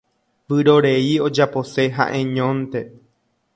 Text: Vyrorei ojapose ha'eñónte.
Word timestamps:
Vyrorei 0.51 1.11
ojapose 1.27 1.87
ha'eñónte. 1.99 2.85